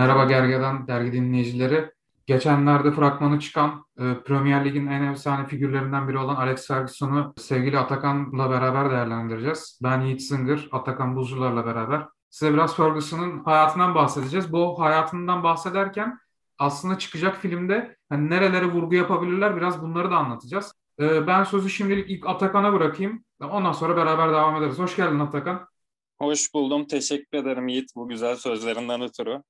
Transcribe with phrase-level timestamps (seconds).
[0.00, 1.90] Merhaba Gergedan dergi dinleyicileri.
[2.26, 8.50] Geçenlerde fragmanı çıkan e, Premier Lig'in en efsane figürlerinden biri olan Alex Ferguson'u sevgili Atakan'la
[8.50, 9.80] beraber değerlendireceğiz.
[9.82, 12.06] Ben Yiğit Zıngır, Atakan Buzcular'la beraber.
[12.30, 14.52] Size biraz Ferguson'un hayatından bahsedeceğiz.
[14.52, 16.18] Bu hayatından bahsederken
[16.58, 20.74] aslında çıkacak filmde hani nerelere vurgu yapabilirler biraz bunları da anlatacağız.
[21.00, 23.24] E, ben sözü şimdilik ilk Atakan'a bırakayım.
[23.40, 24.78] Ondan sonra beraber devam ederiz.
[24.78, 25.66] Hoş geldin Atakan.
[26.18, 26.86] Hoş buldum.
[26.86, 29.42] Teşekkür ederim Yiğit bu güzel sözlerinden ötürü.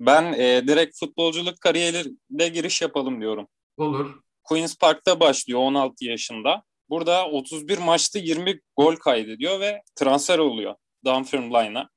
[0.00, 3.48] Ben e, direkt futbolculuk kariyerine giriş yapalım diyorum.
[3.76, 4.20] Olur.
[4.42, 6.62] Queen's Park'ta başlıyor 16 yaşında.
[6.88, 11.88] Burada 31 maçta 20 gol kaydediyor ve transfer oluyor Dunfermline'a.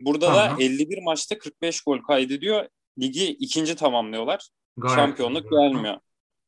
[0.00, 0.58] Burada Aha.
[0.58, 2.68] da 51 maçta 45 gol kaydediyor.
[2.98, 4.48] Ligi ikinci tamamlıyorlar.
[4.76, 5.70] Gayet Şampiyonluk güzel.
[5.70, 5.98] gelmiyor.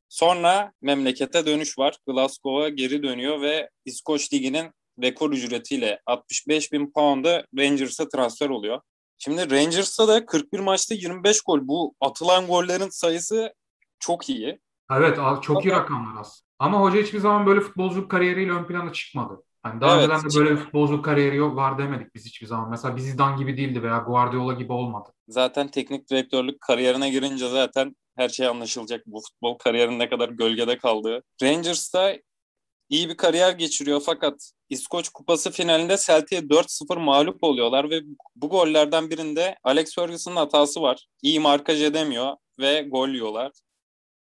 [0.09, 1.97] Sonra memlekete dönüş var.
[2.07, 4.71] Glasgow'a geri dönüyor ve İskoç Ligi'nin
[5.03, 8.81] rekor ücretiyle 65 bin pound'a Rangers'a transfer oluyor.
[9.19, 11.61] Şimdi Rangers'ta da 41 maçta 25 gol.
[11.63, 13.55] Bu atılan gollerin sayısı
[13.99, 14.61] çok iyi.
[14.91, 16.47] Evet çok iyi rakamlar aslında.
[16.59, 19.43] Ama hoca hiçbir zaman böyle futbolculuk kariyeriyle ön plana çıkmadı.
[19.63, 22.71] Hani daha evet, önceden de böyle bir futbolculuk kariyeri yok var demedik biz hiçbir zaman.
[22.71, 25.09] Mesela Zidane gibi değildi veya Guardiola gibi olmadı.
[25.29, 29.07] Zaten teknik direktörlük kariyerine girince zaten her şey anlaşılacak.
[29.07, 31.23] Bu futbol kariyerinin ne kadar gölgede kaldığı.
[31.43, 32.17] Rangers'ta
[32.89, 38.01] iyi bir kariyer geçiriyor fakat İskoç Kupası finalinde Celtic'e 4-0 mağlup oluyorlar ve
[38.37, 41.07] bu gollerden birinde Alex Ferguson'ın hatası var.
[41.23, 43.53] İyi markaj edemiyor ve gol yiyorlar.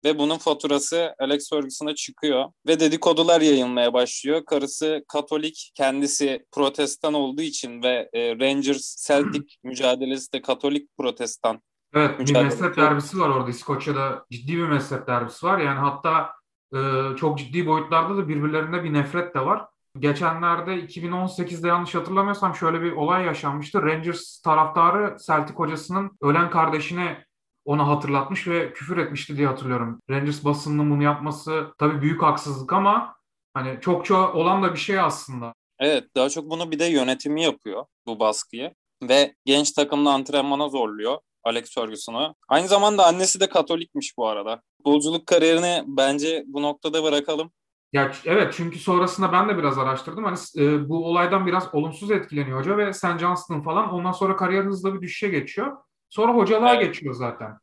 [0.05, 2.45] Ve bunun faturası Alex Ferguson'a çıkıyor.
[2.67, 4.45] Ve dedikodular yayılmaya başlıyor.
[4.45, 11.61] Karısı Katolik, kendisi protestan olduğu için ve e, Rangers Celtic mücadelesi de Katolik protestan.
[11.95, 14.25] Evet bir mezhep derbisi var orada İskoçya'da.
[14.31, 15.59] Ciddi bir mezhep derbisi var.
[15.59, 16.29] Yani hatta
[17.17, 19.65] çok ciddi boyutlarda da birbirlerinde bir nefret de var.
[19.99, 23.83] Geçenlerde 2018'de yanlış hatırlamıyorsam şöyle bir olay yaşanmıştı.
[23.83, 27.25] Rangers taraftarı Celtic hocasının ölen kardeşine
[27.65, 29.99] ona hatırlatmış ve küfür etmişti diye hatırlıyorum.
[30.09, 33.15] Rangers basınının bunu yapması tabii büyük haksızlık ama
[33.53, 35.53] hani çokça olan da bir şey aslında.
[35.79, 41.17] Evet daha çok bunu bir de yönetimi yapıyor bu baskıyı ve genç takımda antrenmana zorluyor
[41.43, 42.35] Alex Ferguson'u.
[42.47, 44.61] Aynı zamanda annesi de Katolikmiş bu arada.
[44.83, 47.51] Futbolculuk kariyerini bence bu noktada bırakalım.
[47.93, 50.23] Ya evet çünkü sonrasında ben de biraz araştırdım.
[50.23, 53.19] Hani e, bu olaydan biraz olumsuz etkileniyor hoca ve St.
[53.19, 53.93] Johnston falan.
[53.93, 55.77] Ondan sonra kariyer hızla bir düşüşe geçiyor.
[56.09, 56.85] Sonra hocalığa evet.
[56.85, 57.57] geçiyor zaten.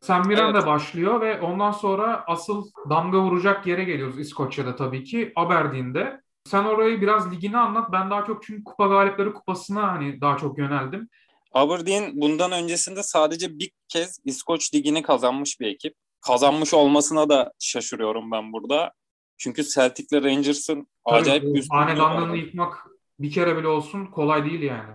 [0.00, 0.66] Sam Miran evet.
[0.66, 5.32] başlıyor ve ondan sonra asıl damga vuracak yere geliyoruz İskoçya'da tabii ki.
[5.36, 6.20] Aberdeen'de.
[6.44, 7.92] Sen orayı biraz ligini anlat.
[7.92, 11.08] Ben daha çok çünkü kupa galipleri kupasına hani daha çok yöneldim.
[11.52, 15.94] Aberdeen bundan öncesinde sadece bir kez İskoç ligini kazanmış bir ekip.
[16.26, 18.92] Kazanmış olmasına da şaşırıyorum ben burada.
[19.38, 22.86] Çünkü Celtic'le Rangers'ın acayip üst hanedanlığını yıkmak
[23.18, 24.94] bir kere bile olsun kolay değil yani.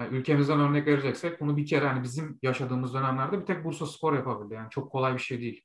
[0.00, 0.16] yani.
[0.16, 4.54] Ülkemizden örnek vereceksek bunu bir kere hani bizim yaşadığımız dönemlerde bir tek Bursa Spor yapabildi.
[4.54, 5.64] Yani çok kolay bir şey değil.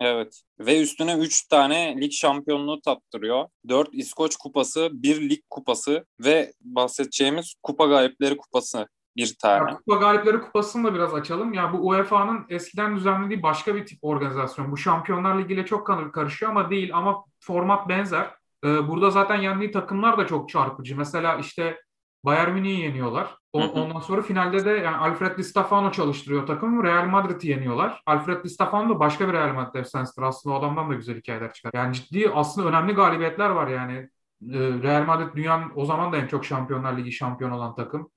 [0.00, 0.42] Evet.
[0.58, 3.48] Ve üstüne 3 tane lig şampiyonluğu tattırıyor.
[3.68, 9.70] 4 İskoç kupası, 1 lig kupası ve bahsedeceğimiz kupa galipleri kupası bir tane.
[9.70, 11.52] Ya, Kupa Galipleri Kupası'nı da biraz açalım.
[11.52, 14.72] Ya bu UEFA'nın eskiden düzenlediği başka bir tip organizasyon.
[14.72, 18.30] Bu Şampiyonlar Ligi ile çok karışıyor ama değil ama format benzer.
[18.64, 20.96] Ee, burada zaten yendiği takımlar da çok çarpıcı.
[20.96, 21.80] Mesela işte
[22.24, 23.36] Bayern Münih'i yeniyorlar.
[23.52, 26.84] O, ondan sonra finalde de yani Alfred Di Stefano çalıştırıyor takım.
[26.84, 28.02] Real Madrid'i yeniyorlar.
[28.06, 30.22] Alfred Di Stefano da başka bir Real Madrid efsanesidir.
[30.22, 31.70] Aslında o adamdan da güzel hikayeler çıkar.
[31.74, 33.92] Yani ciddi aslında önemli galibiyetler var yani.
[33.92, 38.10] Ee, Real Madrid dünyanın o zaman da en çok Şampiyonlar Ligi şampiyon olan takım.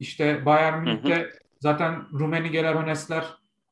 [0.00, 1.30] İşte Bayern Münih'te
[1.60, 3.26] zaten Rumenigeler, Hönesler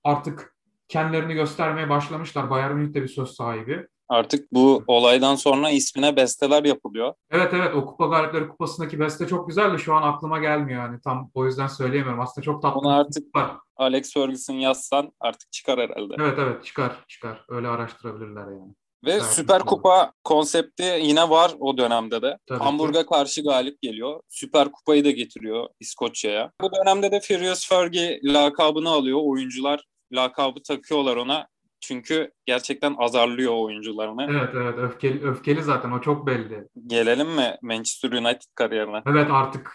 [0.04, 0.56] artık
[0.88, 2.50] kendilerini göstermeye başlamışlar.
[2.50, 3.86] Bayern Münih de bir söz sahibi.
[4.08, 7.14] Artık bu olaydan sonra ismine besteler yapılıyor.
[7.30, 9.78] Evet evet o Kupa Galipleri Kupası'ndaki beste çok güzeldi.
[9.78, 12.20] Şu an aklıma gelmiyor yani tam o yüzden söyleyemiyorum.
[12.20, 12.80] Aslında çok tatlı.
[12.80, 13.50] Onu artık var.
[13.76, 16.14] Alex Ferguson yazsan artık çıkar herhalde.
[16.18, 17.44] Evet evet çıkar çıkar.
[17.48, 18.74] Öyle araştırabilirler yani.
[19.04, 22.38] Ve Gayet Süper Kupa konsepti yine var o dönemde de.
[22.46, 24.20] Tabii Hamburg'a karşı galip geliyor.
[24.28, 26.52] Süper Kupayı da getiriyor İskoçya'ya.
[26.60, 29.18] Bu dönemde de Furious Fergie lakabını alıyor.
[29.22, 31.46] Oyuncular lakabı takıyorlar ona.
[31.80, 34.26] Çünkü gerçekten azarlıyor oyuncularını.
[34.30, 36.68] Evet evet öfkeli, öfkeli zaten o çok belli.
[36.86, 39.02] Gelelim mi Manchester United kariyerine?
[39.06, 39.72] Evet artık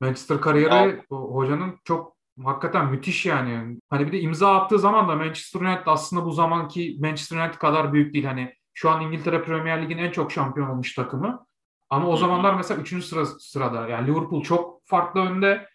[0.00, 0.96] Manchester kariyeri ya.
[1.10, 3.78] hocanın çok hakikaten müthiş yani.
[3.90, 7.92] Hani bir de imza attığı zaman da Manchester United aslında bu zamanki Manchester United kadar
[7.92, 8.24] büyük değil.
[8.24, 11.46] Hani şu an İngiltere Premier Lig'in en çok şampiyon olmuş takımı.
[11.90, 13.04] Ama o zamanlar mesela 3.
[13.04, 13.88] Sıra, sırada.
[13.88, 15.66] Yani Liverpool çok farklı önde.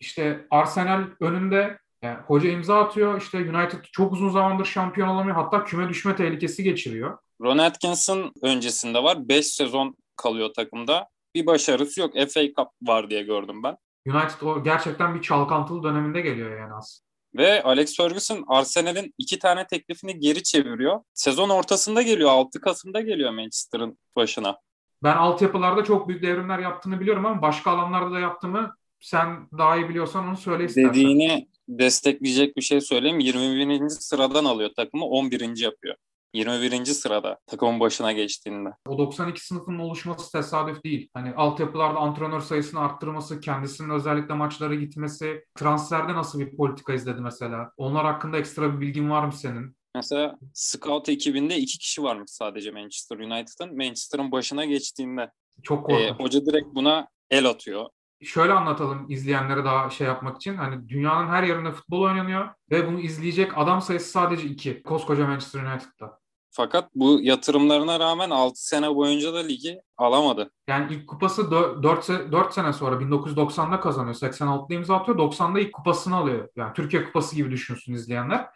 [0.00, 1.78] İşte Arsenal önünde.
[2.02, 3.20] Yani hoca imza atıyor.
[3.20, 5.36] İşte United çok uzun zamandır şampiyon olamıyor.
[5.36, 7.18] Hatta küme düşme tehlikesi geçiriyor.
[7.42, 9.28] Ron Atkinson öncesinde var.
[9.28, 11.08] 5 sezon kalıyor takımda.
[11.34, 12.12] Bir başarısı yok.
[12.14, 13.76] FA Cup var diye gördüm ben.
[14.06, 17.11] United o gerçekten bir çalkantılı döneminde geliyor yani aslında.
[17.36, 21.00] Ve Alex Ferguson Arsenal'in iki tane teklifini geri çeviriyor.
[21.14, 22.30] Sezon ortasında geliyor.
[22.30, 24.58] 6 Kasım'da geliyor Manchester'ın başına.
[25.02, 29.88] Ben altyapılarda çok büyük devrimler yaptığını biliyorum ama başka alanlarda da yaptığımı sen daha iyi
[29.88, 30.90] biliyorsan onu söyle istersen.
[30.90, 33.18] Dediğini destekleyecek bir şey söyleyeyim.
[33.18, 33.88] 21.
[33.88, 35.60] sıradan alıyor takımı 11.
[35.62, 35.96] yapıyor.
[36.34, 36.84] 21.
[36.84, 38.68] sırada takımın başına geçtiğinde.
[38.88, 41.08] O 92 sınıfının oluşması tesadüf değil.
[41.14, 47.70] Hani altyapılarda antrenör sayısını arttırması, kendisinin özellikle maçlara gitmesi, transferde nasıl bir politika izledi mesela?
[47.76, 49.76] Onlar hakkında ekstra bir bilgin var mı senin?
[49.94, 53.76] Mesela scout ekibinde iki kişi varmış sadece Manchester United'ın.
[53.76, 55.30] Manchester'ın başına geçtiğinde.
[55.62, 56.20] Çok korkunç.
[56.20, 57.86] E, hoca direkt buna el atıyor.
[58.22, 60.56] Şöyle anlatalım izleyenlere daha şey yapmak için.
[60.56, 64.82] Hani dünyanın her yerinde futbol oynanıyor ve bunu izleyecek adam sayısı sadece iki.
[64.82, 66.21] Koskoca Manchester United'da.
[66.54, 70.50] Fakat bu yatırımlarına rağmen 6 sene boyunca da ligi alamadı.
[70.68, 74.14] Yani ilk kupası 4, 4 sene sonra 1990'da kazanıyor.
[74.14, 75.18] 86'da imza atıyor.
[75.18, 76.48] 90'da ilk kupasını alıyor.
[76.56, 78.46] Yani Türkiye kupası gibi düşünsün izleyenler.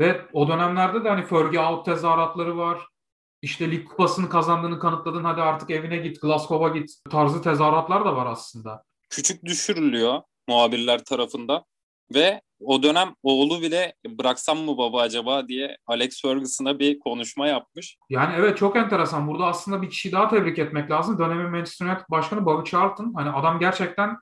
[0.00, 2.86] Ve o dönemlerde de hani Fergie out tezahüratları var.
[3.42, 8.26] İşte lig kupasını kazandığını kanıtladın hadi artık evine git Glasgow'a git tarzı tezahüratlar da var
[8.26, 8.84] aslında.
[9.10, 11.64] Küçük düşürülüyor muhabirler tarafından
[12.14, 17.96] ve o dönem oğlu bile bıraksam mı baba acaba diye Alex Ferguson'a bir konuşma yapmış.
[18.10, 19.28] Yani evet çok enteresan.
[19.28, 21.18] Burada aslında bir kişi daha tebrik etmek lazım.
[21.18, 23.12] Dönemin Manchester United Başkanı Bobby Charlton.
[23.14, 24.16] Hani adam gerçekten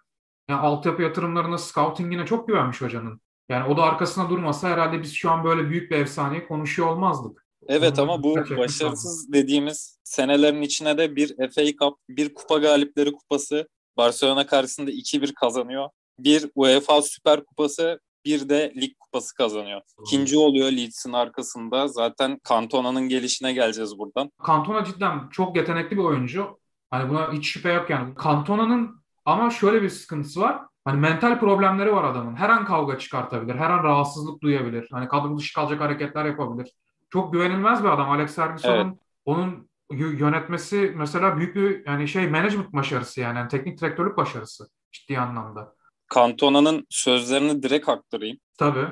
[0.49, 3.21] yani altyapı yatırımlarına, scoutingine çok güvenmiş hocanın.
[3.49, 7.45] Yani o da arkasına durmasa herhalde biz şu an böyle büyük bir efsaneyi konuşuyor olmazdık.
[7.69, 13.69] Evet ama bu başarısız dediğimiz senelerin içine de bir FA Cup, bir kupa galipleri kupası,
[13.97, 15.89] Barcelona karşısında 2-1 kazanıyor.
[16.19, 19.81] Bir UEFA Süper Kupası, bir de lig kupası kazanıyor.
[20.01, 21.89] İkinci oluyor Leeds'in arkasında.
[21.89, 24.31] Zaten Cantona'nın gelişine geleceğiz buradan.
[24.47, 26.59] Cantona cidden çok yetenekli bir oyuncu.
[26.91, 28.15] Hani buna hiç şüphe yok yani.
[28.25, 30.59] Cantona'nın ama şöyle bir sıkıntısı var.
[30.85, 32.37] Hani mental problemleri var adamın.
[32.37, 33.55] Her an kavga çıkartabilir.
[33.55, 34.89] Her an rahatsızlık duyabilir.
[34.93, 36.73] Hani kadro dışı kalacak hareketler yapabilir.
[37.11, 38.11] Çok güvenilmez bir adam.
[38.11, 38.99] Alex Ferguson'un evet.
[39.25, 45.19] onun yönetmesi mesela büyük bir yani şey management başarısı yani, yani teknik direktörlük başarısı ciddi
[45.19, 45.75] anlamda.
[46.15, 48.39] Cantona'nın sözlerini direkt aktarayım.
[48.59, 48.87] Tabii.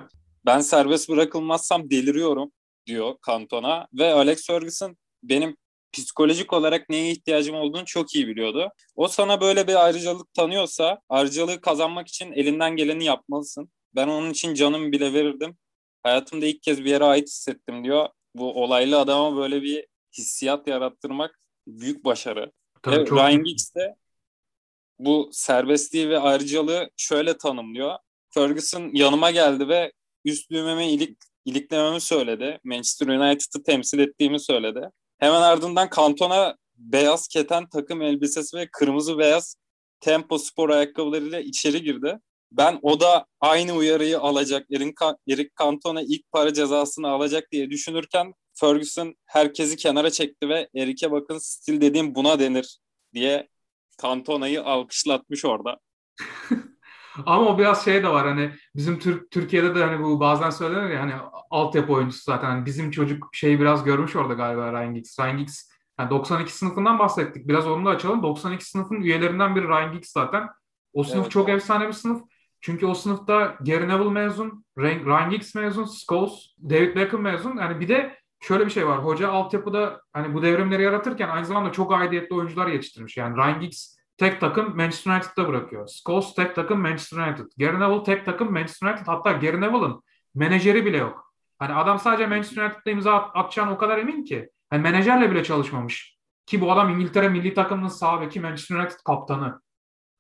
[0.47, 2.53] Ben serbest bırakılmazsam deliriyorum
[2.87, 5.57] diyor Cantona ve Alex Ferguson benim
[5.93, 8.69] psikolojik olarak neye ihtiyacım olduğunu çok iyi biliyordu.
[8.97, 13.73] O sana böyle bir ayrıcalık tanıyorsa ayrıcalığı kazanmak için elinden geleni yapmalısın.
[13.95, 15.57] Ben onun için canımı bile verirdim.
[16.03, 18.09] Hayatımda ilk kez bir yere ait hissettim diyor.
[18.35, 19.87] Bu olaylı adama böyle bir
[20.19, 22.53] hissiyat yarattırmak büyük başarı.
[22.83, 23.19] Tabii ve çok...
[23.19, 23.97] Ryan Giggs de
[25.05, 27.95] bu serbestliği ve ayrıcalığı şöyle tanımlıyor.
[28.35, 29.93] Ferguson yanıma geldi ve
[30.25, 32.59] üst düğmeme ilik, iliklememi söyledi.
[32.65, 34.91] Manchester United'ı temsil ettiğimi söyledi.
[35.19, 39.57] Hemen ardından Cantona beyaz keten takım elbisesi ve kırmızı beyaz
[40.01, 42.19] tempo spor ayakkabılarıyla içeri girdi.
[42.53, 44.67] Ben o da aynı uyarıyı alacak,
[45.29, 51.39] Eric Cantona ilk para cezasını alacak diye düşünürken Ferguson herkesi kenara çekti ve Eric'e bakın
[51.39, 52.79] stil dediğim buna denir
[53.15, 53.49] diye
[54.03, 55.79] Cantona'yı alkışlatmış orada.
[57.27, 60.91] Ama o biraz şey de var hani bizim Türk Türkiye'de de hani bu bazen söylenir
[60.91, 61.15] ya hani
[61.51, 65.19] altyapı oyuncusu zaten hani bizim çocuk şeyi biraz görmüş orada galiba Ryan Giggs.
[65.19, 67.49] Ryan Giggs yani 92 sınıfından bahsettik.
[67.49, 68.23] Biraz onu da açalım.
[68.23, 70.49] 92 sınıfın üyelerinden biri Ryan Giggs zaten.
[70.93, 72.23] O sınıf evet, çok efsane bir sınıf.
[72.61, 76.33] Çünkü o sınıfta Gary Neville mezun, Ryan Giggs mezun, Scholes,
[76.71, 77.57] David Beckham mezun.
[77.57, 79.05] Yani bir de şöyle bir şey var.
[79.05, 83.17] Hoca altyapıda hani bu devrimleri yaratırken aynı zamanda çok aidiyetli oyuncular yetiştirmiş.
[83.17, 85.89] Yani Ryan Giggs tek takım Manchester United'da bırakıyor.
[85.89, 87.47] Scholes tek takım Manchester United.
[87.59, 89.07] Gary Neville tek takım Manchester United.
[89.07, 90.03] Hatta Gary Neville'ın
[90.35, 91.35] menajeri bile yok.
[91.59, 94.51] Hani adam sadece Manchester United'da imza at, atacağını o kadar emin ki.
[94.71, 96.19] Hani menajerle bile çalışmamış.
[96.47, 99.61] Ki bu adam İngiltere milli takımının sağ beki Manchester United kaptanı.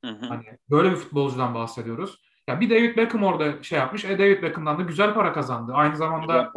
[0.05, 0.27] Hı hı.
[0.27, 2.23] Hani böyle bir futbolcudan bahsediyoruz.
[2.49, 4.05] Ya bir David Beckham orada şey yapmış.
[4.05, 5.73] E David Beckham'dan da güzel para kazandı.
[5.75, 6.53] Aynı zamanda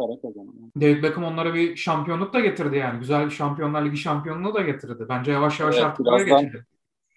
[0.80, 2.98] David Beckham onlara bir şampiyonluk da getirdi yani.
[2.98, 5.06] Güzel bir Şampiyonlar Ligi şampiyonluğu da getirdi.
[5.08, 6.66] Bence yavaş yavaş evet, artık oraya geçildi.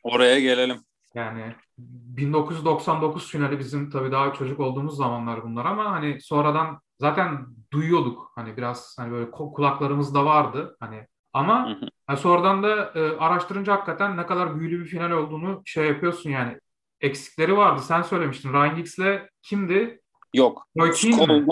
[0.03, 0.77] Oraya gelelim.
[1.13, 1.41] Yani
[1.77, 8.31] 1999 finali bizim tabii daha çocuk olduğumuz zamanlar bunlar ama hani sonradan zaten duyuyorduk.
[8.35, 10.77] Hani biraz hani böyle kulaklarımızda vardı.
[10.79, 11.77] Hani ama
[12.09, 16.59] Yani sonradan da e, araştırınca hakikaten ne kadar büyülü bir final olduğunu şey yapıyorsun yani
[17.01, 17.81] eksikleri vardı.
[17.87, 18.53] Sen söylemiştin.
[18.53, 20.01] Ryan Giggs'le kimdi?
[20.33, 20.67] Yok.
[20.79, 21.45] Roy Keane mi?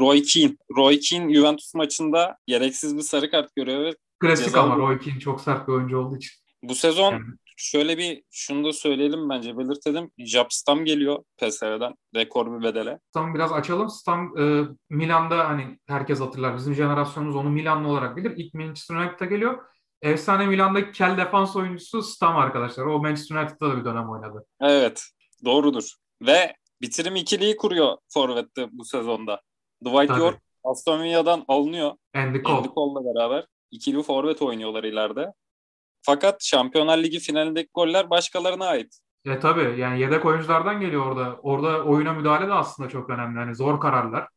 [0.00, 0.56] Roy Keane.
[0.76, 5.40] Roy Keane Juventus maçında gereksiz bir sarı kart görüyor ve Klasik ama Roy Keane çok
[5.40, 6.32] sert bir oyuncu olduğu için.
[6.62, 7.24] Bu sezon yani.
[7.56, 10.10] şöyle bir şunu da söyleyelim bence belirtelim.
[10.18, 12.98] Jab Stam geliyor PSV'den rekor bir bedele.
[13.10, 13.90] Stam biraz açalım.
[13.90, 16.56] Stam e, Milan'da hani herkes hatırlar.
[16.56, 18.32] Bizim jenerasyonumuz onu Milanlı olarak bilir.
[18.36, 19.58] İlk Manchester United'a geliyor.
[20.02, 22.84] Efsane Milan'daki kel defans oyuncusu Stam arkadaşlar.
[22.84, 24.46] O Manchester United'da da bir dönem oynadı.
[24.60, 25.04] Evet.
[25.44, 25.90] Doğrudur.
[26.22, 29.40] Ve bitirim ikiliyi kuruyor Forvet'te bu sezonda.
[29.84, 30.20] Dwight Tabii.
[30.20, 31.92] York Aston Villa'dan alınıyor.
[32.14, 32.56] Andy Cole.
[32.56, 35.32] Andy Cole'la beraber ikili forvet oynuyorlar ileride.
[36.02, 38.98] Fakat Şampiyonlar Ligi finalindeki goller başkalarına ait.
[39.24, 41.38] E tabii yani yedek oyunculardan geliyor orada.
[41.42, 43.38] Orada oyuna müdahale de aslında çok önemli.
[43.38, 44.28] Yani zor kararlar.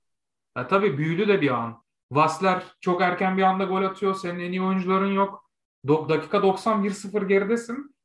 [0.57, 1.83] E tabii büyülü de bir an.
[2.11, 4.15] Vasler çok erken bir anda gol atıyor.
[4.15, 5.42] Senin en iyi oyuncuların yok.
[5.87, 7.95] Do- dakika 90 1-0 geridesin.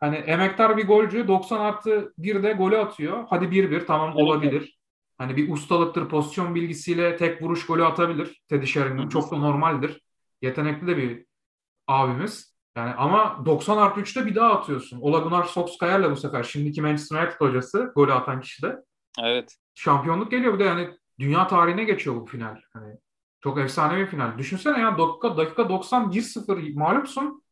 [0.00, 3.24] Hani emektar bir golcü 90 artı 1'de golü atıyor.
[3.30, 4.78] Hadi 1-1 tamam olabilir.
[5.18, 8.42] Hani bir ustalıktır, pozisyon bilgisiyle tek vuruş golü atabilir.
[8.48, 10.02] Teddy Sheringham çok da normaldir.
[10.42, 11.26] Yetenekli de bir
[11.86, 12.56] abimiz.
[12.76, 15.00] Yani ama 90 artı 3'te bir daha atıyorsun.
[15.00, 16.42] Ola Gunnar Solskjaer'le bu sefer.
[16.42, 18.76] Şimdiki Manchester United hocası golü atan kişi de.
[19.22, 19.56] Evet.
[19.74, 22.60] Şampiyonluk geliyor bir de yani dünya tarihine geçiyor bu final.
[22.72, 22.94] Hani
[23.40, 24.38] çok efsane bir final.
[24.38, 27.42] Düşünsene ya dakika, dakika 90 1-0 mağlupsun.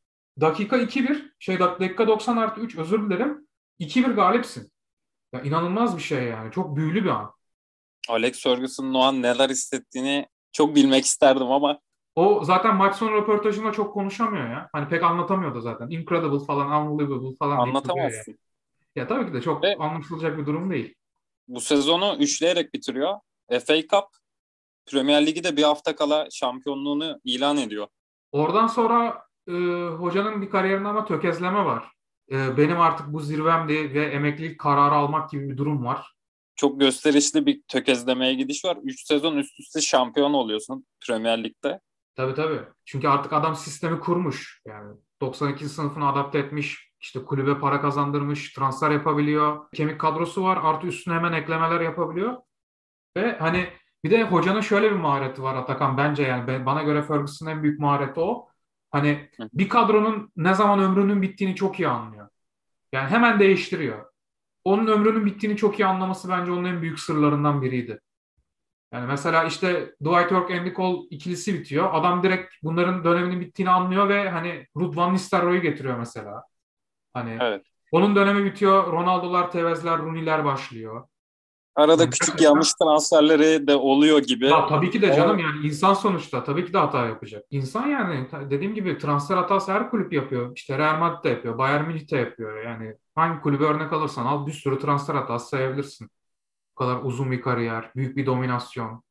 [0.40, 3.48] Dakika 2-1 şey dakika 90 artı 3 özür dilerim.
[3.80, 4.72] 2-1 galipsin.
[5.32, 6.52] Ya inanılmaz bir şey yani.
[6.52, 7.32] Çok büyülü bir an.
[8.08, 11.80] Alex Ferguson'un o an neler hissettiğini çok bilmek isterdim ama
[12.18, 14.68] o zaten maç sonu röportajında çok konuşamıyor ya.
[14.72, 15.90] Hani pek anlatamıyor da zaten.
[15.90, 17.58] Incredible falan, unbelievable falan.
[17.58, 18.32] Anlatamazsın.
[18.32, 18.38] Yani.
[18.96, 20.94] Ya tabii ki de çok Ve anlaşılacak bir durum değil.
[21.48, 23.14] Bu sezonu üçleyerek bitiriyor.
[23.50, 24.04] FA Cup,
[24.90, 27.86] Premier Ligi de bir hafta kala şampiyonluğunu ilan ediyor.
[28.32, 29.52] Oradan sonra e,
[29.98, 31.92] hocanın bir kariyerinde ama tökezleme var.
[32.32, 36.18] E, benim artık bu zirvemdi ve emeklilik kararı almak gibi bir durum var
[36.58, 38.78] çok gösterişli bir tökezlemeye gidiş var.
[38.82, 41.80] 3 sezon üst üste şampiyon oluyorsun Premier Lig'de.
[42.16, 42.60] Tabii tabii.
[42.84, 44.62] Çünkü artık adam sistemi kurmuş.
[44.66, 46.88] Yani 92 sınıfını adapte etmiş.
[47.00, 49.70] İşte kulübe para kazandırmış, transfer yapabiliyor.
[49.74, 50.58] Kemik kadrosu var.
[50.62, 52.36] Artı üstüne hemen eklemeler yapabiliyor.
[53.16, 53.68] Ve hani
[54.04, 57.80] bir de hocanın şöyle bir mahareti var Atakan bence yani bana göre Ferguson'ın en büyük
[57.80, 58.48] mahareti o.
[58.90, 62.28] Hani bir kadronun ne zaman ömrünün bittiğini çok iyi anlıyor.
[62.92, 64.08] Yani hemen değiştiriyor
[64.68, 68.00] onun ömrünün bittiğini çok iyi anlaması bence onun en büyük sırlarından biriydi.
[68.92, 71.88] Yani mesela işte Dwight York, Andy Cole ikilisi bitiyor.
[71.92, 76.42] Adam direkt bunların döneminin bittiğini anlıyor ve hani Ruud van Nistelrooy'u getiriyor mesela.
[77.14, 77.62] Hani evet.
[77.92, 78.92] onun dönemi bitiyor.
[78.92, 81.08] Ronaldo'lar, Tevez'ler, Rooney'ler başlıyor.
[81.78, 84.46] Arada küçük yanlış transferleri de oluyor gibi.
[84.46, 87.44] Ya, tabii ki de canım yani insan sonuçta tabii ki de hata yapacak.
[87.50, 90.52] İnsan yani dediğim gibi transfer hatası her kulüp yapıyor.
[90.56, 92.62] İşte Real Madrid de yapıyor, Bayern Münih de yapıyor.
[92.62, 96.10] Yani hangi kulübe örnek alırsan al bir sürü transfer hatası sayabilirsin.
[96.72, 99.02] Bu kadar uzun bir kariyer, büyük bir dominasyon.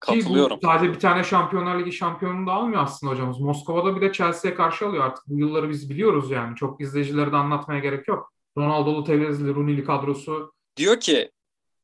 [0.00, 0.56] Katılıyorum.
[0.56, 3.40] Ki bu sadece bir tane Şampiyonlar Ligi şampiyonunu da almıyor aslında hocamız.
[3.40, 5.24] Moskova'da bir de Chelsea'ye karşı alıyor artık.
[5.26, 6.56] Bu yılları biz biliyoruz yani.
[6.56, 8.32] Çok izleyicileri de anlatmaya gerek yok.
[8.58, 10.52] Ronaldo'lu, Tevez'li, Rooney'li kadrosu.
[10.76, 11.30] Diyor ki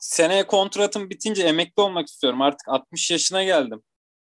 [0.03, 2.43] seneye kontratım bitince emekli olmak istiyorum.
[2.43, 3.83] Artık 60 yaşına geldim.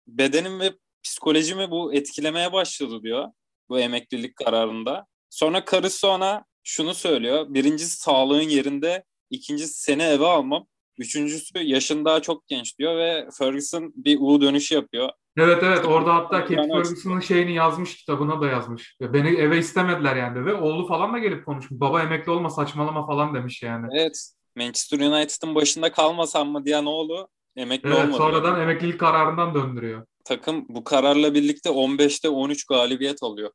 [0.07, 3.27] Bedenim ve psikolojimi bu etkilemeye başladı diyor.
[3.69, 5.05] Bu emeklilik kararında.
[5.29, 7.45] Sonra karısı ona şunu söylüyor.
[7.49, 9.03] Birincisi sağlığın yerinde.
[9.29, 10.65] ikincisi seni eve almam.
[10.99, 15.09] Üçüncüsü yaşın daha çok genç diyor ve Ferguson bir U dönüşü yapıyor.
[15.37, 18.97] Evet evet orada hatta Kate Ferguson'ın şeyini yazmış kitabına da yazmış.
[19.01, 21.81] Beni eve istemediler yani ve oğlu falan da gelip konuşmuş.
[21.81, 23.87] Baba emekli olma saçmalama falan demiş yani.
[23.93, 28.17] Evet Manchester United'ın başında kalmasam mı diyen oğlu emekli evet, olmadı.
[28.17, 30.05] Sonradan emeklilik kararından döndürüyor.
[30.25, 33.51] Takım bu kararla birlikte 15'te 13 galibiyet alıyor.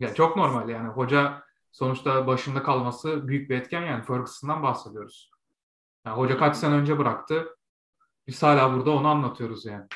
[0.00, 0.88] Ya çok normal yani.
[0.88, 4.04] Hoca sonuçta başında kalması büyük bir etken yani.
[4.04, 5.30] Ferguson'dan bahsediyoruz.
[6.06, 7.56] Yani hoca kaç sene önce bıraktı.
[8.26, 9.86] Biz hala burada onu anlatıyoruz yani.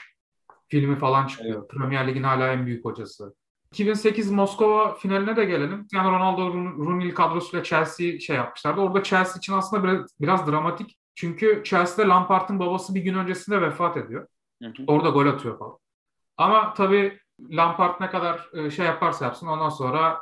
[0.68, 1.58] Filmi falan çıkıyor.
[1.60, 1.70] Evet.
[1.70, 3.34] Premier Lig'in hala en büyük hocası.
[3.76, 5.87] 2008 Moskova finaline de gelelim.
[5.92, 8.80] Yani Ronaldo Rooney kadrosuyla Chelsea şey yapmışlardı.
[8.80, 10.99] Orada Chelsea için aslında biraz, biraz dramatik.
[11.14, 14.26] Çünkü Chelsea'de Lampard'ın babası bir gün öncesinde vefat ediyor.
[14.62, 14.73] Hı hı.
[14.87, 15.78] Orada gol atıyor falan.
[16.37, 17.18] Ama tabii
[17.50, 20.21] Lampard ne kadar e, şey yaparsa yapsın ondan sonra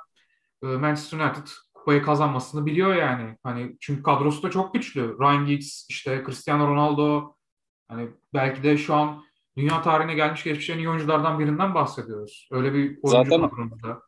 [0.62, 3.36] e, Manchester United kupayı kazanmasını biliyor yani.
[3.42, 5.18] Hani çünkü kadrosu da çok güçlü.
[5.18, 7.34] Ryan Giggs, işte Cristiano Ronaldo
[7.88, 9.24] hani belki de şu an
[9.56, 12.48] dünya tarihine gelmiş geçmiş en iyi oyunculardan birinden bahsediyoruz.
[12.50, 14.02] Öyle bir oyuncu Zaten kadromuzda.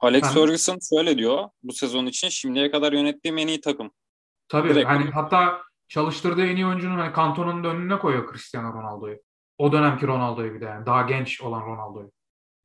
[0.00, 3.90] Alex yani, Ferguson şöyle diyor bu sezon için şimdiye kadar yönettiğim en iyi takım.
[4.48, 9.18] Tabii Direkt hani hatta çalıştırdığı en iyi oyuncunun hani kantonun önüne koyuyor Cristiano Ronaldo'yu.
[9.58, 12.10] O dönemki Ronaldo'yu bir de yani daha genç olan Ronaldo'yu.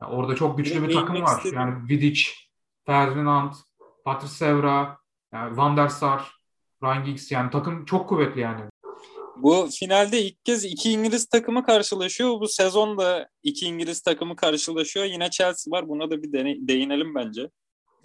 [0.01, 1.38] Yani orada çok güçlü bir takım var.
[1.38, 1.60] Istedim.
[1.60, 2.22] Yani Vidic,
[2.86, 3.53] Ferdinand,
[4.06, 4.98] Patrice Evra,
[5.34, 6.32] yani Van der Sar,
[6.84, 8.62] Ryan Giggs yani takım çok kuvvetli yani.
[9.35, 12.39] Bu finalde ilk kez iki İngiliz takımı karşılaşıyor.
[12.39, 15.05] Bu sezonda iki İngiliz takımı karşılaşıyor.
[15.05, 15.89] Yine Chelsea var.
[15.89, 16.33] Buna da bir
[16.67, 17.50] değinelim bence.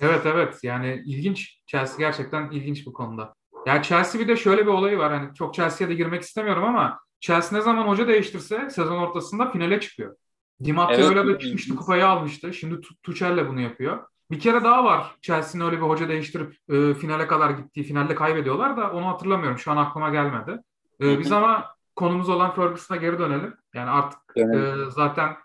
[0.00, 1.58] Evet evet yani ilginç.
[1.66, 3.34] Chelsea gerçekten ilginç bu konuda.
[3.66, 5.12] Ya Chelsea bir de şöyle bir olayı var.
[5.12, 9.80] Hani çok Chelsea'ye de girmek istemiyorum ama Chelsea ne zaman hoca değiştirse sezon ortasında finale
[9.80, 10.16] çıkıyor.
[10.64, 12.54] Di Matteo evet, öyle de çıkmıştı kupayı almıştı.
[12.54, 14.06] Şimdi Tuchel'le bunu yapıyor.
[14.30, 15.16] Bir kere daha var.
[15.22, 19.58] Chelsea'nin öyle bir hoca değiştirip e, finale kadar gittiği, finalde kaybediyorlar da onu hatırlamıyorum.
[19.58, 20.60] Şu an aklıma gelmedi.
[21.00, 23.54] E, biz ama konumuz olan Ferguson'a geri dönelim.
[23.74, 25.36] Yani artık e, zaten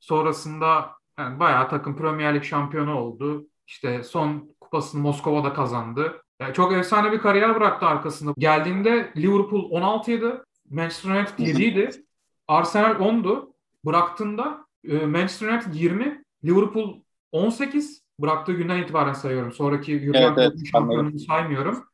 [0.00, 3.46] sonrasında yani bayağı takım Premier Lig şampiyonu oldu.
[3.66, 6.22] İşte son kupasını Moskova'da kazandı.
[6.40, 8.32] Yani çok efsane bir kariyer bıraktı arkasında.
[8.38, 10.32] Geldiğinde Liverpool 16 idi.
[10.70, 11.90] Manchester United 7 idi.
[12.48, 13.52] Arsenal 10'du.
[13.84, 17.00] Bıraktığında e, Manchester United 20, Liverpool
[17.32, 18.02] 18.
[18.20, 19.52] Bıraktığı günden itibaren sayıyorum.
[19.52, 21.84] Sonraki Jurgen evet, evet, şampiyonluğunu saymıyorum.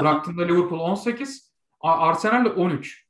[0.00, 1.52] Bıraktığında Liverpool 18,
[1.88, 3.06] Arsenal de 13.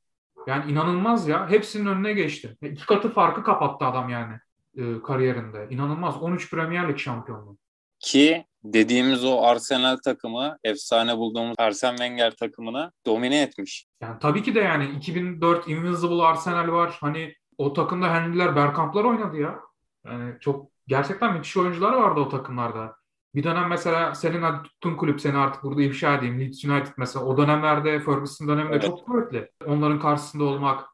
[0.47, 1.49] Yani inanılmaz ya.
[1.49, 2.57] Hepsinin önüne geçti.
[2.61, 4.33] İki katı farkı kapattı adam yani
[4.77, 5.67] e, kariyerinde.
[5.69, 6.21] İnanılmaz.
[6.21, 7.57] 13 Premier Lig şampiyonluğu.
[7.99, 13.85] Ki dediğimiz o Arsenal takımı, efsane bulduğumuz Arsene Wenger takımını domine etmiş.
[14.01, 16.97] Yani tabii ki de yani 2004 Invincible Arsenal var.
[17.01, 19.59] Hani o takımda Henry'ler, Bergkamp'lar oynadı ya.
[20.05, 22.95] Yani çok gerçekten müthiş oyuncular vardı o takımlarda.
[23.37, 26.39] Bir dönem mesela senin tuttuğun kulüp seni artık burada ifşa edeyim.
[26.39, 28.85] Leeds United mesela o dönemlerde Ferguson döneminde evet.
[28.85, 29.49] çok kuvvetli.
[29.65, 30.85] Onların karşısında olmak.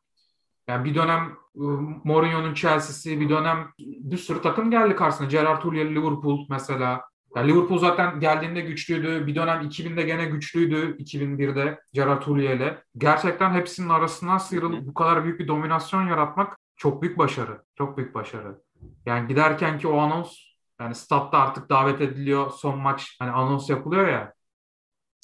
[0.68, 5.28] Yani bir dönem ıı, Mourinho'nun Chelsea'si, bir dönem bir sürü takım geldi karşısına.
[5.28, 7.02] Gerard Houllier, Liverpool mesela.
[7.36, 9.28] Yani Liverpool zaten geldiğinde güçlüydü.
[9.28, 15.40] Bir dönem 2000'de gene güçlüydü 2001'de Gerard Houllier Gerçekten hepsinin arasından sıyrılıp bu kadar büyük
[15.40, 17.62] bir dominasyon yaratmak çok büyük başarı.
[17.78, 18.62] Çok büyük başarı.
[19.06, 24.08] Yani giderken ki o anons yani statta artık davet ediliyor son maç hani anons yapılıyor
[24.08, 24.34] ya.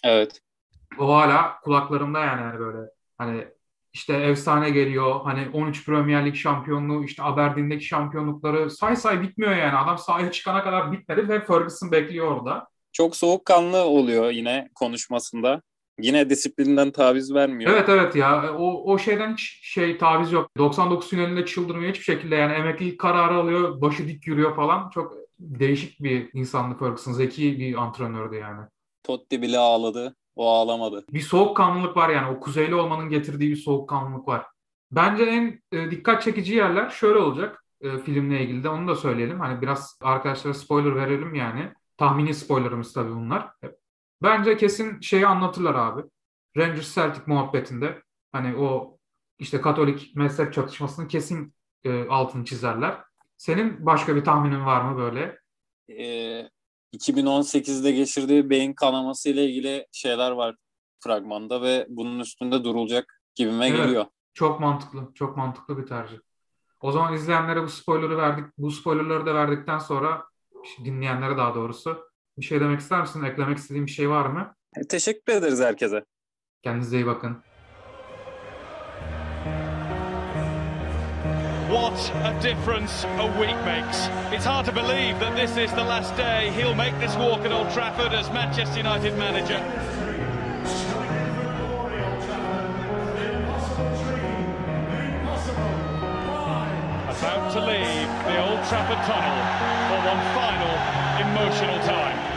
[0.03, 0.41] Evet.
[0.99, 3.47] O hala kulaklarımda yani hani böyle hani
[3.93, 5.21] işte efsane geliyor.
[5.23, 9.77] Hani 13 Premier Lig şampiyonluğu, işte Aberdeen'deki şampiyonlukları say say bitmiyor yani.
[9.77, 12.67] Adam sahaya çıkana kadar bitmedi ve Ferguson bekliyor orada.
[12.91, 15.61] Çok soğukkanlı oluyor yine konuşmasında.
[16.01, 17.71] Yine disiplinden taviz vermiyor.
[17.71, 20.49] Evet evet ya o, o şeyden hiç şey taviz yok.
[20.57, 24.89] 99 finalinde çıldırmıyor hiçbir şekilde yani emeklilik kararı alıyor, başı dik yürüyor falan.
[24.89, 27.13] Çok değişik bir insandı Ferguson.
[27.13, 28.61] Zeki bir antrenördü yani.
[29.03, 30.15] Totti bile ağladı.
[30.35, 31.05] O ağlamadı.
[31.13, 32.37] Bir soğukkanlılık var yani.
[32.37, 34.45] O kuzeyli olmanın getirdiği bir soğukkanlılık var.
[34.91, 39.39] Bence en e, dikkat çekici yerler şöyle olacak e, filmle ilgili de onu da söyleyelim.
[39.39, 41.73] Hani biraz arkadaşlara spoiler verelim yani.
[41.97, 43.51] Tahmini spoilerımız tabii bunlar.
[44.21, 46.01] Bence kesin şeyi anlatırlar abi.
[46.57, 48.97] Rangers Celtic muhabbetinde hani o
[49.39, 53.03] işte Katolik mezhep çatışmasının kesin e, altını çizerler.
[53.39, 55.39] Senin başka bir tahminin var mı böyle?
[55.89, 56.49] Ee,
[56.93, 60.55] 2018'de geçirdiği beyin kanaması ile ilgili şeyler var
[61.03, 64.05] fragmanda ve bunun üstünde durulacak gibime evet, geliyor.
[64.33, 65.13] Çok mantıklı.
[65.13, 66.17] Çok mantıklı bir tercih.
[66.81, 68.45] O zaman izleyenlere bu spoiler'ı verdik.
[68.57, 70.25] Bu spoiler'ları da verdikten sonra
[70.83, 73.23] dinleyenlere daha doğrusu bir şey demek ister misin?
[73.23, 74.55] Eklemek istediğin bir şey var mı?
[74.89, 76.05] Teşekkür ederiz herkese.
[76.61, 77.43] Kendinize iyi bakın.
[81.69, 84.07] What a difference a week makes.
[84.33, 87.51] It's hard to believe that this is the last day he'll make this walk at
[87.51, 89.57] Old Trafford as Manchester United manager.
[97.07, 99.37] About to leave the Old Trafford tunnel
[99.89, 100.73] for one final
[101.21, 102.28] emotional time.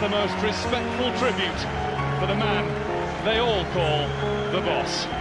[0.00, 1.60] The most respectful tribute
[2.18, 2.64] for the man
[3.22, 4.08] they all call
[4.50, 5.19] the boss.